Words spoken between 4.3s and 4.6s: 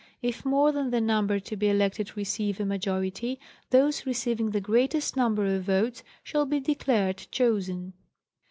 the